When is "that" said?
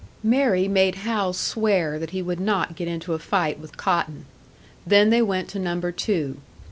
1.99-2.09